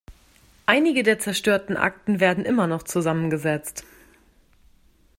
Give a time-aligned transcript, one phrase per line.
[0.65, 3.85] Einige der zerstörten Akten werden immer noch zusammengesetzt.